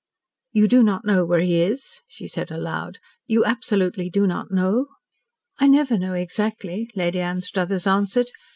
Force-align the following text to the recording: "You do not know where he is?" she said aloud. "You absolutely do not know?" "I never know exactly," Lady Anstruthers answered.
"You 0.51 0.67
do 0.67 0.81
not 0.81 1.05
know 1.05 1.23
where 1.25 1.41
he 1.41 1.61
is?" 1.61 2.01
she 2.07 2.27
said 2.27 2.49
aloud. 2.49 2.97
"You 3.27 3.45
absolutely 3.45 4.09
do 4.09 4.25
not 4.25 4.49
know?" 4.51 4.87
"I 5.59 5.67
never 5.67 5.95
know 5.95 6.13
exactly," 6.15 6.89
Lady 6.95 7.19
Anstruthers 7.19 7.85
answered. 7.85 8.31